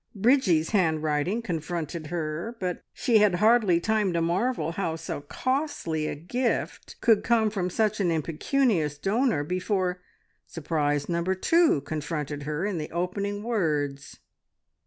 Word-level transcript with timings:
Bridgie's 0.15 0.71
handwriting 0.71 1.43
confronted 1.43 2.07
her; 2.07 2.57
but 2.59 2.81
she 2.91 3.19
had 3.19 3.35
hardly 3.35 3.79
time 3.79 4.13
to 4.13 4.19
marvel 4.19 4.71
how 4.71 4.95
so 4.95 5.21
costly 5.21 6.07
a 6.07 6.15
gift 6.15 6.95
could 7.01 7.23
come 7.23 7.51
from 7.51 7.69
such 7.69 7.99
an 7.99 8.09
impecunious 8.09 8.97
donor, 8.97 9.43
before 9.43 10.01
surprise 10.47 11.07
number 11.07 11.35
two 11.35 11.81
confronted 11.81 12.41
her 12.49 12.65
in 12.65 12.79
the 12.79 12.89
opening 12.89 13.43
words. 13.43 14.17